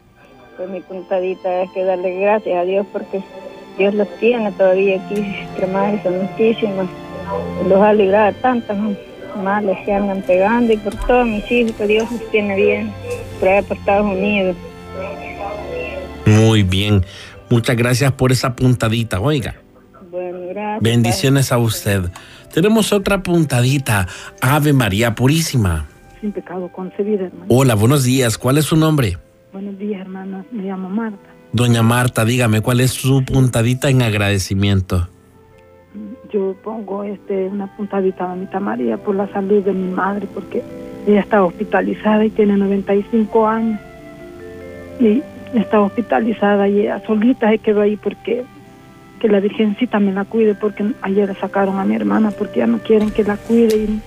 Pues 0.57 0.69
mi 0.69 0.79
puntadita 0.81 1.63
es 1.63 1.71
que 1.71 1.83
darle 1.83 2.19
gracias 2.19 2.57
a 2.57 2.63
Dios 2.63 2.85
porque 2.93 3.21
Dios 3.77 3.93
los 3.93 4.07
tiene 4.19 4.51
todavía 4.53 5.01
aquí, 5.01 5.15
y 5.19 6.03
santísimas. 6.03 6.87
Los 7.67 7.81
ha 7.81 7.93
librado 7.93 8.27
de 8.27 8.33
tantas 8.39 8.77
males 9.43 9.77
que 9.85 9.93
andan 9.93 10.21
pegando 10.21 10.71
y 10.71 10.77
por 10.77 10.95
todos 11.07 11.27
mis 11.27 11.51
hijos 11.51 11.73
que 11.73 11.87
Dios 11.87 12.09
los 12.11 12.31
tiene 12.31 12.55
bien, 12.55 12.93
por 13.39 13.49
allá 13.49 13.67
por 13.67 13.77
Estados 13.77 14.05
Unidos. 14.05 14.55
Muy 16.25 16.63
bien. 16.63 17.05
Muchas 17.49 17.75
gracias 17.75 18.11
por 18.13 18.31
esa 18.31 18.55
puntadita, 18.55 19.19
oiga. 19.19 19.55
Bendiciones 20.79 21.51
a 21.51 21.57
usted. 21.57 22.03
Tenemos 22.53 22.93
otra 22.93 23.21
puntadita. 23.21 24.07
Ave 24.41 24.71
María 24.71 25.13
Purísima. 25.15 25.87
Sin 26.21 26.31
pecado 26.31 26.69
concebida, 26.71 27.25
hermano. 27.25 27.45
Hola, 27.49 27.75
buenos 27.75 28.03
días. 28.05 28.37
¿Cuál 28.37 28.57
es 28.57 28.65
su 28.65 28.77
nombre? 28.77 29.17
Buenos 29.55 29.79
días, 29.79 30.01
hermano. 30.01 30.43
Me 30.51 30.63
llamo 30.63 30.89
Marta. 30.89 31.29
Doña 31.53 31.81
Marta, 31.81 32.25
dígame, 32.25 32.59
¿cuál 32.59 32.81
es 32.81 32.91
su 32.91 33.23
puntadita 33.23 33.89
en 33.89 34.01
agradecimiento? 34.01 35.07
Yo 36.29 36.57
pongo 36.61 37.05
este 37.05 37.45
una 37.45 37.73
puntadita 37.77 38.25
a 38.25 38.27
Mamita 38.27 38.59
María 38.59 38.97
por 38.97 39.15
la 39.15 39.31
salud 39.31 39.63
de 39.63 39.71
mi 39.71 39.93
madre, 39.93 40.27
porque 40.33 40.61
ella 41.07 41.21
está 41.21 41.41
hospitalizada 41.41 42.25
y 42.25 42.31
tiene 42.31 42.57
95 42.57 43.47
años. 43.47 43.79
Y 44.99 45.23
está 45.53 45.79
hospitalizada 45.79 46.67
y 46.67 46.81
ella 46.81 47.01
solita 47.07 47.49
se 47.49 47.59
quedó 47.59 47.79
ahí 47.79 47.95
porque 47.95 48.43
que 49.21 49.29
la 49.29 49.39
Virgencita 49.39 50.01
me 50.01 50.11
la 50.11 50.25
cuide 50.25 50.55
porque 50.55 50.85
ayer 51.01 51.33
sacaron 51.39 51.79
a 51.79 51.85
mi 51.85 51.95
hermana 51.95 52.31
porque 52.31 52.59
ya 52.59 52.67
no 52.67 52.79
quieren 52.79 53.09
que 53.09 53.23
la 53.23 53.37
cuide 53.37 53.77
y, 53.77 54.01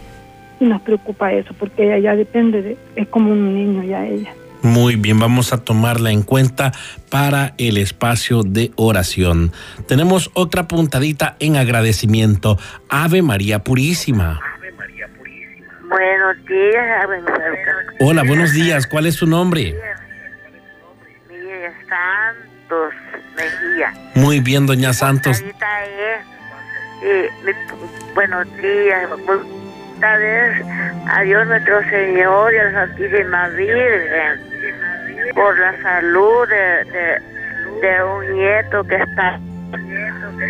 nos 0.63 0.83
preocupa 0.83 1.33
eso 1.33 1.55
porque 1.59 1.85
ella 1.85 1.99
ya 1.99 2.17
depende 2.17 2.61
de, 2.61 2.77
es 2.97 3.09
como 3.09 3.33
un 3.33 3.55
niño 3.55 3.83
ya 3.83 4.07
ella. 4.07 4.35
Muy 4.69 4.97
bien, 4.97 5.19
vamos 5.19 5.55
a 5.55 5.65
tomarla 5.65 6.11
en 6.11 6.23
cuenta 6.23 6.73
para 7.11 7.55
el 7.57 7.79
espacio 7.79 8.43
de 8.43 8.71
oración. 8.77 9.51
Tenemos 9.87 10.31
otra 10.35 10.69
puntadita 10.69 11.37
en 11.41 11.57
agradecimiento. 11.57 12.59
Ave 12.91 13.23
María 13.23 13.61
Purísima. 13.61 14.39
Buenos 15.89 16.45
días, 16.45 17.03
Ave 17.03 17.23
Hola, 18.01 18.25
buenos 18.25 18.53
días. 18.53 18.87
¿Cuál 18.87 19.07
es 19.07 19.15
su 19.15 19.27
nombre? 19.27 19.75
Miguel 21.31 21.73
Santos. 21.89 22.93
Muy 24.17 24.41
bien, 24.41 24.67
doña 24.67 24.93
Santos. 24.93 25.43
buenos 28.15 28.57
días, 28.59 29.09
esta 29.95 30.17
vez 30.19 30.67
a 31.07 31.23
Dios 31.23 31.47
nuestro 31.47 31.83
Señor 31.89 32.53
y 32.53 32.59
a 32.59 32.65
la 32.65 32.87
Santísima 32.87 33.49
Virgen 33.49 34.48
por 35.35 35.59
la 35.59 35.83
salud 35.83 36.49
de, 36.49 37.21
de, 37.81 38.03
un 38.03 38.33
nieto 38.33 38.85
que 38.85 38.97
está 38.97 39.39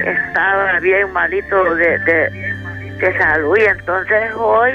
estaba 0.04 0.80
bien 0.80 1.12
malito 1.12 1.74
de, 1.74 1.98
de, 1.98 3.18
salud. 3.18 3.56
Y 3.56 3.64
entonces 3.64 4.32
hoy 4.36 4.72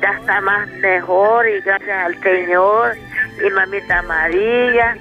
ya 0.00 0.10
está 0.10 0.40
más 0.40 0.68
mejor 0.68 1.48
y 1.48 1.60
gracias 1.60 2.06
al 2.06 2.20
Señor 2.22 2.96
y 3.44 3.50
mamita 3.50 4.02
María. 4.02 4.96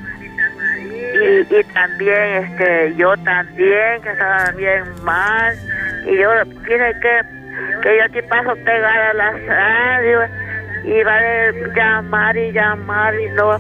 Y, 1.14 1.64
también 1.74 2.44
este 2.44 2.96
yo 2.96 3.16
también 3.18 4.02
que 4.02 4.10
estaba 4.10 4.52
bien 4.52 4.84
mal. 5.04 5.56
Y 6.06 6.18
yo 6.18 6.32
fíjate 6.64 7.00
que 7.00 7.42
que 7.82 7.98
yo 7.98 8.04
aquí 8.06 8.22
paso 8.28 8.56
pegada 8.64 9.10
a 9.10 9.14
las 9.14 9.46
radios 9.46 10.30
y 10.84 11.04
va 11.04 11.16
a 11.16 11.52
llamar 11.76 12.38
y 12.38 12.52
llamar 12.52 13.20
y 13.20 13.30
no 13.30 13.58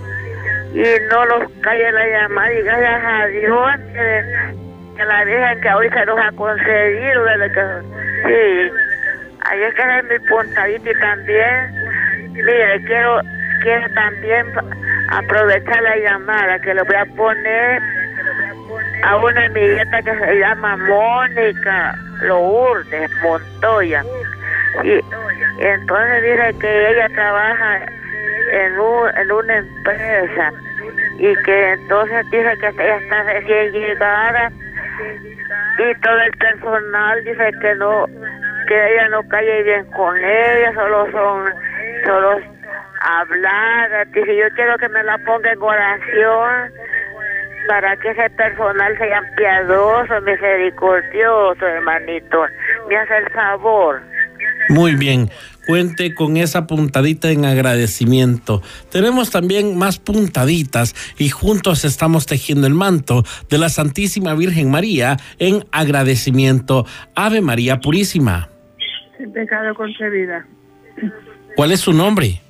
y 0.73 0.83
no 1.09 1.25
los 1.25 1.51
cae 1.61 1.91
la 1.91 2.07
llamada. 2.07 2.53
Y 2.53 2.61
gracias 2.61 3.03
a 3.03 3.25
Dios 3.27 3.69
que, 3.93 5.05
la 5.05 5.23
Virgen 5.25 5.61
que 5.61 5.69
hoy 5.73 5.89
se 5.89 6.05
nos 6.05 6.19
ha 6.19 6.31
concedido 6.33 7.25
que, 7.53 7.71
sí. 8.25 8.71
Ahí 9.43 9.63
es 9.63 9.73
que 9.73 9.81
es 9.81 10.03
mi 10.05 10.27
puntadita 10.27 10.91
y 10.91 10.99
también 10.99 11.75
mire 12.33 12.83
quiero 12.85 13.21
quiero 13.61 13.93
también 13.93 14.45
aprovechar 15.09 15.81
la 15.81 15.97
llamada 15.97 16.59
que 16.59 16.73
le 16.73 16.83
voy 16.83 16.95
a 16.95 17.05
poner 17.17 17.81
a 19.03 19.17
una 19.17 19.45
amiguita 19.45 20.01
que 20.03 20.15
se 20.15 20.39
llama 20.39 20.77
Mónica 20.77 21.95
Lourdes 22.21 23.11
Montoya. 23.23 24.03
Y, 24.83 24.99
entonces 25.59 26.23
dice 26.23 26.59
que 26.59 26.89
ella 26.89 27.09
trabaja 27.09 27.85
en, 28.51 28.79
un, 28.79 29.09
en 29.17 29.31
una 29.31 29.57
empresa 29.57 30.51
y 31.17 31.35
que 31.43 31.73
entonces 31.73 32.25
dice 32.31 32.57
que 32.59 32.67
ella 32.67 32.97
está 32.97 33.23
recién 33.23 33.71
llegada 33.73 34.51
y 35.77 35.95
todo 36.01 36.19
el 36.19 36.31
personal 36.31 37.23
dice 37.23 37.51
que 37.61 37.75
no 37.75 38.05
que 38.67 38.93
ella 38.93 39.09
no 39.09 39.27
cae 39.27 39.63
bien 39.63 39.85
con 39.91 40.17
ella 40.17 40.73
solo 40.73 41.11
son 41.11 41.53
solo 42.05 42.39
hablar 43.01 44.07
dice 44.07 44.35
yo 44.35 44.45
quiero 44.55 44.77
que 44.77 44.89
me 44.89 45.03
la 45.03 45.17
ponga 45.19 45.51
en 45.51 45.61
oración 45.61 46.71
para 47.67 47.95
que 47.97 48.09
ese 48.09 48.29
personal 48.31 48.97
sea 48.97 49.21
piadoso 49.37 50.21
misericordioso 50.21 51.65
hermanito. 51.65 52.45
Me 52.89 52.97
hace 52.97 53.17
el 53.17 53.29
favor 53.29 54.01
muy 54.71 54.95
bien 54.95 55.29
cuente 55.67 56.15
con 56.15 56.37
esa 56.37 56.67
puntadita 56.67 57.29
en 57.29 57.45
agradecimiento. 57.45 58.61
Tenemos 58.91 59.31
también 59.31 59.77
más 59.77 59.99
puntaditas 59.99 60.95
y 61.17 61.29
juntos 61.29 61.85
estamos 61.85 62.25
tejiendo 62.25 62.67
el 62.67 62.73
manto 62.73 63.23
de 63.49 63.57
la 63.57 63.69
Santísima 63.69 64.33
Virgen 64.33 64.71
María 64.71 65.17
en 65.39 65.65
agradecimiento. 65.71 66.85
Ave 67.15 67.41
María 67.41 67.79
Purísima. 67.79 68.49
Sin 69.17 69.31
pecado 69.31 69.75
concebida. 69.75 70.45
¿Cuál 71.55 71.71
es 71.71 71.81
su 71.81 71.93
nombre? 71.93 72.41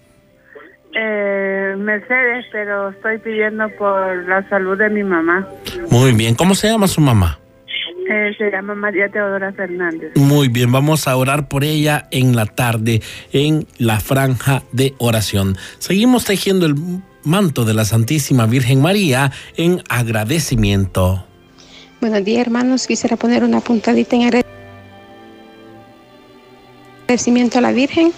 Eh, 0.93 1.75
Mercedes, 1.77 2.45
pero 2.51 2.89
estoy 2.89 3.17
pidiendo 3.19 3.69
por 3.77 4.27
la 4.27 4.47
salud 4.49 4.77
de 4.77 4.89
mi 4.89 5.03
mamá. 5.03 5.47
Muy 5.89 6.11
bien, 6.13 6.35
¿cómo 6.35 6.53
se 6.55 6.67
llama 6.67 6.87
su 6.87 7.01
mamá? 7.01 7.40
Eh, 8.09 8.33
se 8.37 8.49
llama 8.49 8.73
María 8.75 9.09
Teodora 9.09 9.53
Fernández. 9.53 10.11
Muy 10.15 10.47
bien, 10.47 10.71
vamos 10.71 11.07
a 11.07 11.15
orar 11.15 11.47
por 11.47 11.63
ella 11.63 12.07
en 12.11 12.35
la 12.35 12.45
tarde 12.45 13.01
en 13.31 13.67
la 13.77 13.99
franja 13.99 14.63
de 14.71 14.95
oración. 14.97 15.55
Seguimos 15.77 16.25
tejiendo 16.25 16.65
el 16.65 16.75
manto 17.23 17.63
de 17.63 17.73
la 17.73 17.85
Santísima 17.85 18.47
Virgen 18.47 18.81
María 18.81 19.31
en 19.55 19.83
agradecimiento. 19.89 21.25
Buenos 21.99 22.25
días, 22.25 22.41
hermanos. 22.41 22.87
Quisiera 22.87 23.15
poner 23.17 23.43
una 23.43 23.59
puntadita 23.61 24.15
en 24.15 24.43
agradecimiento 27.07 27.59
a 27.59 27.61
la 27.61 27.71
Virgen 27.71 28.11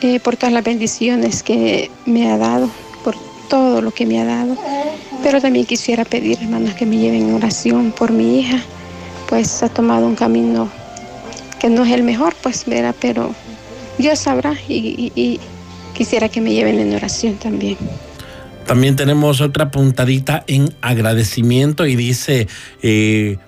eh, 0.00 0.18
por 0.20 0.36
todas 0.36 0.52
las 0.52 0.64
bendiciones 0.64 1.42
que 1.44 1.90
me 2.06 2.30
ha 2.30 2.36
dado, 2.36 2.68
por 3.04 3.14
todo 3.48 3.80
lo 3.80 3.92
que 3.92 4.06
me 4.06 4.20
ha 4.20 4.24
dado. 4.24 4.56
Pero 5.22 5.40
también 5.40 5.66
quisiera 5.66 6.04
pedir, 6.04 6.38
hermanos, 6.42 6.74
que 6.74 6.84
me 6.86 6.96
lleven 6.96 7.28
en 7.28 7.34
oración 7.34 7.92
por 7.92 8.10
mi 8.10 8.40
hija 8.40 8.60
pues 9.28 9.62
ha 9.62 9.68
tomado 9.68 10.06
un 10.06 10.14
camino 10.14 10.68
que 11.60 11.68
no 11.68 11.84
es 11.84 11.92
el 11.92 12.02
mejor, 12.02 12.34
pues 12.42 12.64
verá, 12.66 12.94
pero 12.98 13.34
Dios 13.98 14.20
sabrá 14.20 14.54
y, 14.68 15.40
quisiera 15.94 16.28
que 16.28 16.40
me 16.40 16.52
lleven 16.52 16.78
en 16.78 16.94
oración 16.94 17.34
también. 17.34 17.76
También 18.66 18.96
tenemos 18.96 19.40
otra 19.40 19.70
puntadita 19.70 20.44
en 20.46 20.72
agradecimiento 20.80 21.86
y 21.86 21.96
dice, 21.96 22.46
eh, 22.82 23.38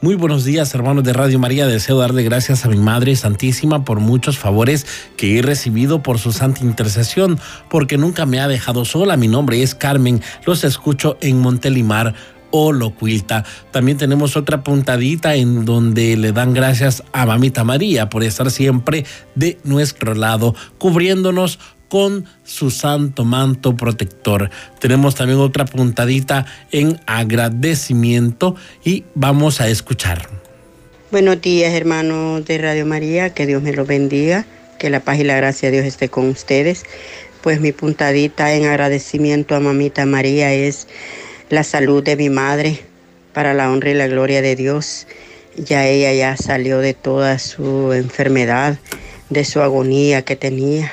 muy 0.00 0.14
buenos 0.14 0.44
días 0.44 0.74
hermanos 0.74 1.04
de 1.04 1.12
Radio 1.12 1.38
María, 1.38 1.66
deseo 1.66 1.98
darle 1.98 2.22
gracias 2.22 2.64
a 2.64 2.68
mi 2.68 2.78
Madre 2.78 3.14
Santísima 3.16 3.84
por 3.84 4.00
muchos 4.00 4.38
favores 4.38 4.86
que 5.18 5.38
he 5.38 5.42
recibido 5.42 6.02
por 6.02 6.18
su 6.18 6.32
santa 6.32 6.62
intercesión, 6.62 7.38
porque 7.68 7.98
nunca 7.98 8.24
me 8.24 8.40
ha 8.40 8.48
dejado 8.48 8.86
sola. 8.86 9.18
Mi 9.18 9.28
nombre 9.28 9.62
es 9.62 9.74
Carmen, 9.74 10.22
los 10.46 10.64
escucho 10.64 11.18
en 11.20 11.40
Montelimar 11.40 12.14
o 12.50 12.72
Locuilta. 12.72 13.44
También 13.70 13.98
tenemos 13.98 14.36
otra 14.36 14.62
puntadita 14.62 15.34
en 15.34 15.64
donde 15.64 16.16
le 16.16 16.32
dan 16.32 16.52
gracias 16.54 17.02
a 17.12 17.26
Mamita 17.26 17.64
María 17.64 18.08
por 18.08 18.22
estar 18.22 18.50
siempre 18.50 19.04
de 19.34 19.58
nuestro 19.64 20.14
lado, 20.14 20.54
cubriéndonos 20.78 21.58
con 21.90 22.24
su 22.44 22.70
santo 22.70 23.24
manto 23.24 23.76
protector. 23.76 24.48
Tenemos 24.78 25.16
también 25.16 25.40
otra 25.40 25.64
puntadita 25.64 26.46
en 26.70 27.00
agradecimiento 27.06 28.54
y 28.84 29.04
vamos 29.14 29.60
a 29.60 29.68
escuchar. 29.68 30.28
Buenos 31.10 31.42
días 31.42 31.74
hermanos 31.74 32.44
de 32.46 32.58
Radio 32.58 32.86
María, 32.86 33.34
que 33.34 33.44
Dios 33.44 33.60
me 33.60 33.72
los 33.72 33.88
bendiga, 33.88 34.46
que 34.78 34.88
la 34.88 35.00
paz 35.00 35.18
y 35.18 35.24
la 35.24 35.34
gracia 35.34 35.68
de 35.68 35.78
Dios 35.78 35.86
esté 35.86 36.08
con 36.08 36.28
ustedes. 36.28 36.84
Pues 37.42 37.60
mi 37.60 37.72
puntadita 37.72 38.54
en 38.54 38.66
agradecimiento 38.66 39.56
a 39.56 39.60
Mamita 39.60 40.06
María 40.06 40.52
es 40.52 40.86
la 41.50 41.64
salud 41.64 42.02
de 42.02 42.16
mi 42.16 42.30
madre 42.30 42.78
para 43.32 43.54
la 43.54 43.70
honra 43.70 43.90
y 43.90 43.94
la 43.94 44.06
gloria 44.06 44.40
de 44.40 44.54
Dios. 44.54 45.06
Ya 45.56 45.86
ella 45.86 46.12
ya 46.12 46.36
salió 46.36 46.78
de 46.78 46.94
toda 46.94 47.40
su 47.40 47.92
enfermedad, 47.92 48.78
de 49.30 49.44
su 49.44 49.60
agonía 49.60 50.22
que 50.22 50.36
tenía. 50.36 50.92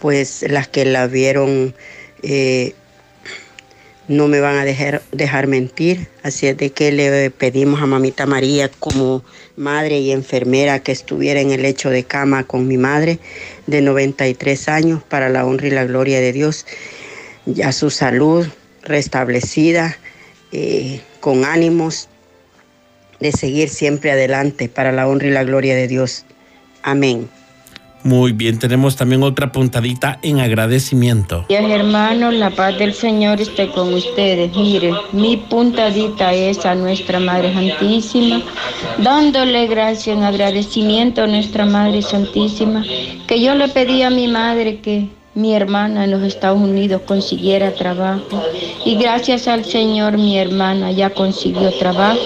Pues 0.00 0.44
las 0.48 0.66
que 0.66 0.84
la 0.84 1.06
vieron 1.06 1.74
eh, 2.22 2.74
no 4.08 4.26
me 4.26 4.40
van 4.40 4.56
a 4.56 4.64
dejar, 4.64 5.00
dejar 5.12 5.46
mentir. 5.46 6.08
Así 6.24 6.48
es 6.48 6.56
de 6.56 6.70
que 6.70 6.90
le 6.90 7.30
pedimos 7.30 7.80
a 7.80 7.86
mamita 7.86 8.26
María 8.26 8.68
como 8.80 9.22
madre 9.56 10.00
y 10.00 10.10
enfermera 10.10 10.80
que 10.80 10.90
estuviera 10.90 11.40
en 11.40 11.52
el 11.52 11.62
lecho 11.62 11.90
de 11.90 12.02
cama 12.02 12.42
con 12.42 12.66
mi 12.66 12.76
madre 12.76 13.20
de 13.68 13.80
93 13.80 14.68
años 14.68 15.02
para 15.04 15.28
la 15.28 15.46
honra 15.46 15.68
y 15.68 15.70
la 15.70 15.84
gloria 15.84 16.20
de 16.20 16.32
Dios. 16.32 16.66
Ya 17.46 17.70
su 17.70 17.90
salud 17.90 18.44
restablecida, 18.84 19.96
eh, 20.52 21.00
con 21.20 21.44
ánimos 21.44 22.08
de 23.20 23.32
seguir 23.32 23.68
siempre 23.68 24.12
adelante 24.12 24.68
para 24.68 24.92
la 24.92 25.08
honra 25.08 25.28
y 25.28 25.30
la 25.30 25.44
gloria 25.44 25.74
de 25.74 25.88
Dios. 25.88 26.24
Amén. 26.82 27.28
Muy 28.04 28.32
bien, 28.32 28.58
tenemos 28.58 28.96
también 28.96 29.22
otra 29.22 29.50
puntadita 29.50 30.18
en 30.20 30.38
agradecimiento. 30.38 31.46
Dios 31.48 31.70
hermanos, 31.70 32.34
la 32.34 32.50
paz 32.50 32.78
del 32.78 32.92
Señor 32.92 33.40
esté 33.40 33.70
con 33.70 33.94
ustedes. 33.94 34.54
Mire, 34.54 34.92
mi 35.12 35.38
puntadita 35.38 36.34
es 36.34 36.66
a 36.66 36.74
nuestra 36.74 37.18
Madre 37.18 37.54
Santísima, 37.54 38.42
dándole 38.98 39.66
gracias 39.68 40.18
en 40.18 40.22
agradecimiento 40.22 41.22
a 41.22 41.26
nuestra 41.26 41.64
Madre 41.64 42.02
Santísima, 42.02 42.84
que 43.26 43.40
yo 43.40 43.54
le 43.54 43.68
pedí 43.68 44.02
a 44.02 44.10
mi 44.10 44.28
madre 44.28 44.80
que 44.80 45.08
mi 45.34 45.52
hermana 45.52 46.04
en 46.04 46.12
los 46.12 46.22
Estados 46.22 46.60
Unidos 46.60 47.02
consiguiera 47.06 47.72
trabajo. 47.72 48.42
Y 48.84 48.96
gracias 48.96 49.48
al 49.48 49.64
Señor 49.64 50.16
mi 50.16 50.38
hermana 50.38 50.92
ya 50.92 51.10
consiguió 51.10 51.72
trabajo. 51.72 52.20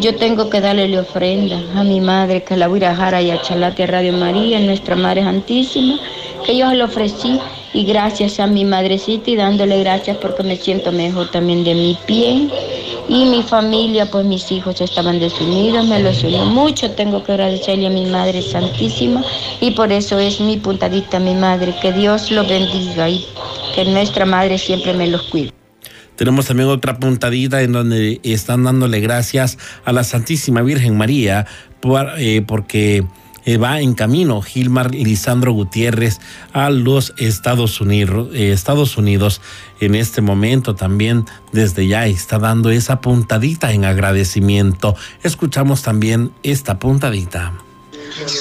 Yo 0.00 0.16
tengo 0.16 0.50
que 0.50 0.60
darle 0.60 0.88
la 0.88 1.00
ofrenda 1.00 1.58
a 1.74 1.82
mi 1.82 2.00
madre 2.00 2.42
que 2.42 2.56
la 2.56 2.68
voy 2.68 2.84
a 2.84 2.90
dejar 2.90 3.14
ahí 3.14 3.30
a 3.30 3.40
Chalate 3.40 3.86
Radio 3.86 4.12
María, 4.12 4.60
nuestra 4.60 4.96
Madre 4.96 5.22
Santísima, 5.22 5.98
que 6.44 6.56
yo 6.56 6.72
le 6.72 6.84
ofrecí. 6.84 7.38
Y 7.74 7.84
gracias 7.84 8.38
a 8.38 8.46
mi 8.46 8.66
madrecita 8.66 9.30
y 9.30 9.36
dándole 9.36 9.80
gracias 9.80 10.18
porque 10.18 10.42
me 10.42 10.56
siento 10.56 10.92
mejor 10.92 11.30
también 11.30 11.64
de 11.64 11.74
mi 11.74 11.96
pie 12.06 12.50
y 13.08 13.24
mi 13.26 13.42
familia, 13.42 14.10
pues 14.10 14.24
mis 14.24 14.50
hijos 14.52 14.80
estaban 14.80 15.18
desunidos, 15.18 15.86
me 15.86 16.00
los 16.00 16.22
unió 16.22 16.44
mucho, 16.44 16.90
tengo 16.92 17.22
que 17.24 17.32
agradecerle 17.32 17.86
a 17.86 17.90
mi 17.90 18.06
Madre 18.06 18.42
Santísima 18.42 19.22
y 19.60 19.72
por 19.72 19.92
eso 19.92 20.18
es 20.18 20.40
mi 20.40 20.56
puntadita, 20.56 21.18
mi 21.18 21.34
Madre, 21.34 21.74
que 21.80 21.92
Dios 21.92 22.30
lo 22.30 22.46
bendiga 22.46 23.08
y 23.08 23.24
que 23.74 23.84
nuestra 23.84 24.24
Madre 24.24 24.58
siempre 24.58 24.92
me 24.94 25.08
los 25.08 25.22
cuide. 25.24 25.52
Tenemos 26.16 26.46
también 26.46 26.68
otra 26.68 26.98
puntadita 26.98 27.62
en 27.62 27.72
donde 27.72 28.20
están 28.22 28.64
dándole 28.64 29.00
gracias 29.00 29.58
a 29.84 29.92
la 29.92 30.04
Santísima 30.04 30.62
Virgen 30.62 30.96
María 30.96 31.46
por, 31.80 32.12
eh, 32.18 32.42
porque 32.46 33.04
eh, 33.44 33.56
va 33.56 33.80
en 33.80 33.94
camino 33.94 34.40
Gilmar 34.42 34.94
Lisandro 34.94 35.52
Gutiérrez 35.52 36.20
a 36.52 36.70
los 36.70 37.12
Estados 37.16 37.80
Unidos. 37.80 38.28
Eh, 38.34 38.52
Estados 38.52 38.96
Unidos 38.96 39.40
en 39.80 39.94
este 39.94 40.20
momento 40.20 40.74
también 40.74 41.26
desde 41.52 41.86
ya 41.86 42.06
está 42.06 42.38
dando 42.38 42.70
esa 42.70 43.00
puntadita 43.00 43.72
en 43.72 43.84
agradecimiento. 43.84 44.94
Escuchamos 45.22 45.82
también 45.82 46.32
esta 46.42 46.78
puntadita. 46.78 47.52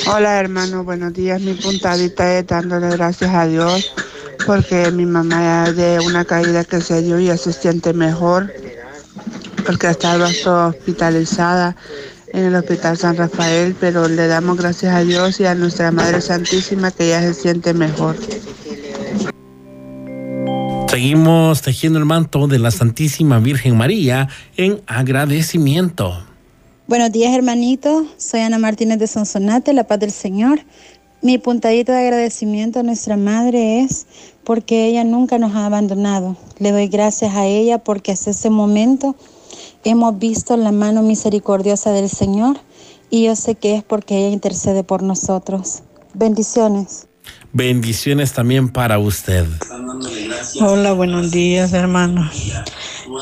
Hola 0.08 0.40
hermano, 0.40 0.84
buenos 0.84 1.14
días. 1.14 1.42
Mi 1.42 1.54
puntadita 1.54 2.40
es 2.40 2.48
dándole 2.48 2.90
gracias 2.90 3.34
a 3.34 3.48
Dios 3.48 3.94
porque 4.46 4.92
mi 4.92 5.06
mamá 5.06 5.72
de 5.72 6.00
una 6.00 6.26
caída 6.26 6.64
que 6.64 6.82
se 6.82 7.02
dio 7.02 7.20
ya 7.20 7.38
se 7.38 7.54
siente 7.54 7.94
mejor 7.94 8.52
porque 9.66 9.88
estaba 9.88 10.28
hospitalizada 10.28 11.76
en 12.34 12.46
el 12.46 12.56
Hospital 12.56 12.98
San 12.98 13.18
Rafael, 13.18 13.76
pero 13.80 14.08
le 14.08 14.28
damos 14.28 14.58
gracias 14.58 14.94
a 14.94 15.04
Dios 15.04 15.40
y 15.40 15.46
a 15.46 15.56
nuestra 15.56 15.92
Madre 15.92 16.22
Santísima 16.22 16.92
que 16.92 17.10
ya 17.10 17.22
se 17.22 17.34
siente 17.34 17.74
mejor. 17.74 18.16
Seguimos 20.88 21.62
tejiendo 21.62 22.00
el 22.00 22.06
manto 22.06 22.48
de 22.48 22.60
la 22.60 22.70
Santísima 22.70 23.40
Virgen 23.40 23.78
María 23.78 24.28
en 24.58 24.82
agradecimiento. 24.88 26.14
Buenos 26.88 27.12
días, 27.14 27.34
hermanito. 27.34 28.06
Soy 28.18 28.42
Ana 28.42 28.60
Martínez 28.60 29.00
de 29.00 29.08
Sonsonate, 29.08 29.72
la 29.72 29.86
paz 29.86 30.00
del 30.00 30.12
Señor. 30.12 30.60
Mi 31.22 31.38
puntadito 31.38 31.92
de 31.92 32.00
agradecimiento 32.00 32.80
a 32.80 32.84
nuestra 32.84 33.16
Madre 33.16 33.80
es 33.80 34.08
porque 34.44 34.88
ella 34.88 35.04
nunca 35.04 35.38
nos 35.38 35.56
ha 35.56 35.66
abandonado. 35.66 36.36
Le 36.60 36.72
doy 36.72 36.88
gracias 36.88 37.36
a 37.36 37.46
ella 37.46 37.78
porque 37.78 38.12
hasta 38.12 38.32
ese 38.32 38.50
momento 38.50 39.16
hemos 39.84 40.18
visto 40.20 40.58
la 40.58 40.72
mano 40.72 41.02
misericordiosa 41.02 41.92
del 41.92 42.10
Señor 42.10 42.58
y 43.10 43.26
yo 43.26 43.36
sé 43.36 43.56
que 43.56 43.76
es 43.76 43.84
porque 43.84 44.18
ella 44.18 44.34
intercede 44.34 44.84
por 44.84 45.04
nosotros. 45.04 45.84
Bendiciones. 46.14 47.08
Bendiciones 47.54 48.34
también 48.34 48.70
para 48.70 48.98
usted. 49.00 49.46
Hola, 50.62 50.94
buenos 50.94 51.32
días, 51.32 51.74
hermano. 51.74 52.30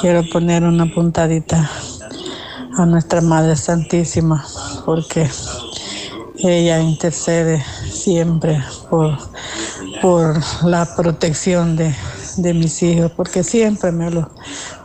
Quiero 0.01 0.23
poner 0.29 0.63
una 0.63 0.85
puntadita 0.93 1.69
a 2.77 2.85
nuestra 2.85 3.21
Madre 3.21 3.55
Santísima 3.55 4.45
porque 4.85 5.27
ella 6.37 6.79
intercede 6.79 7.63
siempre 7.91 8.63
por, 8.89 9.17
por 10.01 10.39
la 10.63 10.95
protección 10.95 11.75
de, 11.75 11.93
de 12.37 12.53
mis 12.53 12.81
hijos, 12.83 13.11
porque 13.15 13.43
siempre 13.43 13.91
me, 13.91 14.09
lo, 14.09 14.29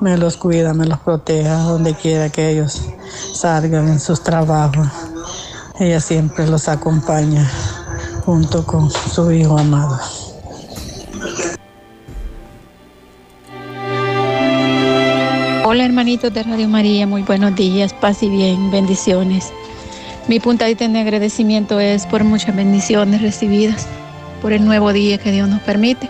me 0.01 0.17
los 0.17 0.37
cuida, 0.37 0.75
me 0.75 0.87
los 0.87 0.99
proteja 1.01 1.59
donde 1.59 1.95
quiera 1.95 2.29
que 2.29 2.51
ellos 2.51 2.83
salgan 3.35 3.89
en 3.89 4.01
sus 4.01 4.23
trabajos. 4.23 4.89
Ella 5.79 6.01
siempre 6.01 6.47
los 6.47 6.69
acompaña 6.69 7.51
junto 8.25 8.65
con 8.65 8.91
su 8.91 9.31
hijo 9.33 9.59
amado. 9.59 9.99
Hola 15.67 15.85
hermanitos 15.85 16.33
de 16.33 16.43
Radio 16.43 16.69
María, 16.69 17.07
muy 17.07 17.23
buenos 17.23 17.55
días, 17.57 17.93
paz 17.95 18.23
y 18.23 18.29
bien, 18.29 18.71
bendiciones. 18.71 19.53
Mi 20.29 20.41
puntadita 20.41 20.87
de 20.87 21.01
agradecimiento 21.01 21.81
es 21.81 22.07
por 22.07 22.23
muchas 22.25 22.55
bendiciones 22.55 23.21
recibidas, 23.21 23.87
por 24.41 24.53
el 24.53 24.65
nuevo 24.65 24.93
día 24.93 25.19
que 25.19 25.33
Dios 25.33 25.49
nos 25.49 25.61
permite 25.63 26.09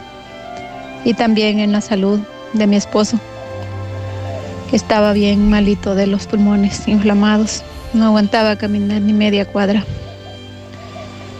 y 1.04 1.14
también 1.14 1.60
en 1.60 1.72
la 1.72 1.80
salud 1.80 2.20
de 2.52 2.66
mi 2.66 2.76
esposo, 2.76 3.18
que 4.70 4.76
estaba 4.76 5.12
bien 5.12 5.50
malito 5.50 5.94
de 5.94 6.06
los 6.06 6.26
pulmones 6.26 6.88
inflamados, 6.88 7.62
no 7.92 8.06
aguantaba 8.06 8.56
caminar 8.56 9.00
ni 9.02 9.12
media 9.12 9.44
cuadra. 9.44 9.84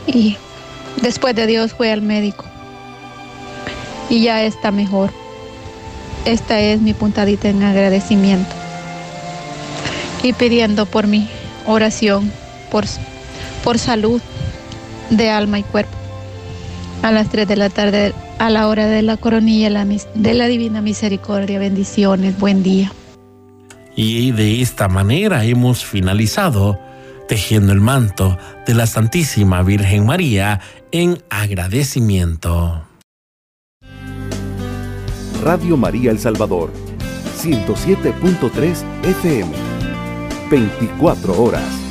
Y 0.07 0.37
después 1.01 1.35
de 1.35 1.47
Dios 1.47 1.73
fue 1.73 1.91
al 1.91 2.03
médico 2.03 2.45
y 4.09 4.23
ya 4.23 4.43
está 4.43 4.71
mejor. 4.71 5.11
Esta 6.25 6.61
es 6.61 6.81
mi 6.81 6.95
puntadita 6.95 7.49
en 7.49 7.63
agradecimiento 7.63 8.55
y 10.23 10.33
pidiendo 10.33 10.87
por 10.87 11.07
mi 11.07 11.29
oración, 11.67 12.31
por, 12.71 12.85
por 13.63 13.79
salud 13.79 14.21
de 15.11 15.31
alma 15.31 15.59
y 15.59 15.63
cuerpo. 15.63 15.97
A 17.03 17.11
las 17.11 17.29
3 17.29 17.47
de 17.47 17.57
la 17.57 17.69
tarde, 17.69 18.15
a 18.39 18.51
la 18.51 18.69
hora 18.69 18.87
de 18.87 19.03
la 19.03 19.17
coronilla 19.17 19.69
de 20.15 20.35
la 20.35 20.47
Divina 20.47 20.81
Misericordia. 20.81 21.59
Bendiciones, 21.59 22.39
buen 22.39 22.63
día. 22.63 22.93
Y 23.97 24.33
de 24.33 24.61
esta 24.61 24.89
manera 24.89 25.45
hemos 25.45 25.85
finalizado 25.85 26.79
tejiendo 27.29 27.73
el 27.73 27.81
manto 27.81 28.37
de 28.67 28.75
la 28.75 28.87
Santísima 28.87 29.63
Virgen 29.63 30.07
María 30.07 30.61
en 30.91 31.23
agradecimiento. 31.31 32.83
Radio 35.43 35.77
María 35.77 36.11
El 36.11 36.19
Salvador, 36.19 36.73
107.3 37.43 38.83
FM, 39.03 39.53
24 40.51 41.43
horas. 41.43 41.84